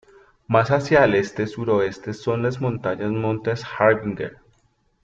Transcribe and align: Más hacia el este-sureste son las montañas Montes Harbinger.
Más 0.47 0.71
hacia 0.71 1.03
el 1.03 1.13
este-sureste 1.13 2.15
son 2.15 2.41
las 2.41 2.59
montañas 2.59 3.11
Montes 3.11 3.63
Harbinger. 3.63 4.37